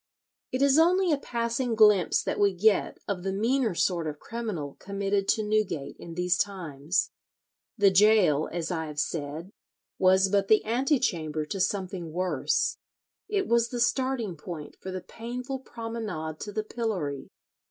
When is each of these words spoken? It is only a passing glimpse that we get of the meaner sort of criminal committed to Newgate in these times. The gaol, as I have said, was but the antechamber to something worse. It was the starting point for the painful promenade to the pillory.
It 0.51 0.63
is 0.63 0.79
only 0.79 1.11
a 1.11 1.17
passing 1.19 1.75
glimpse 1.75 2.23
that 2.23 2.39
we 2.39 2.53
get 2.55 2.97
of 3.07 3.21
the 3.21 3.31
meaner 3.31 3.75
sort 3.75 4.07
of 4.07 4.17
criminal 4.17 4.75
committed 4.79 5.27
to 5.27 5.43
Newgate 5.43 5.95
in 5.99 6.15
these 6.15 6.39
times. 6.39 7.11
The 7.77 7.91
gaol, 7.91 8.47
as 8.51 8.71
I 8.71 8.87
have 8.87 8.99
said, 8.99 9.51
was 9.99 10.27
but 10.27 10.47
the 10.47 10.65
antechamber 10.65 11.45
to 11.45 11.59
something 11.59 12.11
worse. 12.13 12.77
It 13.29 13.47
was 13.47 13.69
the 13.69 13.79
starting 13.79 14.35
point 14.35 14.75
for 14.81 14.89
the 14.89 15.01
painful 15.01 15.59
promenade 15.59 16.39
to 16.39 16.51
the 16.51 16.63
pillory. 16.63 17.29